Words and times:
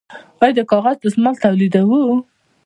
آیا 0.41 0.53
د 0.57 0.59
کاغذ 0.71 0.95
دستمال 1.03 1.35
تولیدوو؟ 1.45 2.01